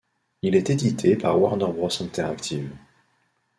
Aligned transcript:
Il 0.41 0.55
est 0.55 0.71
édité 0.71 1.15
par 1.15 1.39
Warner 1.39 1.67
Bros 1.67 2.01
Interactive. 2.01 2.71